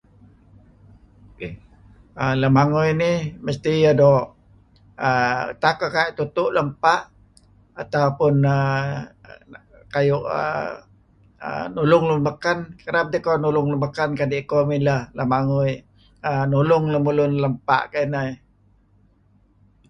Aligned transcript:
Lemangui 2.41 2.89
nih 3.01 3.17
mesti 3.45 3.69
iyeh 3.79 3.93
doo'. 4.01 4.23
Tak 5.63 5.77
narih 5.81 6.09
tutu' 6.17 6.53
lem 6.55 6.67
fa' 6.81 7.05
kayu' 9.93 10.25
uhm 10.39 11.69
tulung 11.75 12.03
lun 12.09 12.21
baken 12.27 12.57
kereb 12.85 13.07
tiko 13.13 13.31
nulung 13.37 13.67
lun 13.69 13.83
baken 13.85 14.09
kadi' 14.19 14.41
iko 14.43 14.57
kereb 14.67 14.83
lemangui 15.17 15.71
nulung 16.51 16.85
lemulun 16.93 17.31
lem 17.43 17.53
bpa' 17.63 17.89
kainai. 17.93 18.29